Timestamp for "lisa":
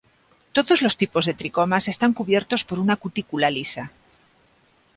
3.51-3.91